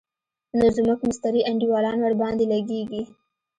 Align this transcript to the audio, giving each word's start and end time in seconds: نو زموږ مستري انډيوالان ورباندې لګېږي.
نو 0.57 0.65
زموږ 0.77 0.99
مستري 1.07 1.41
انډيوالان 1.49 1.97
ورباندې 2.01 2.45
لګېږي. 2.53 3.01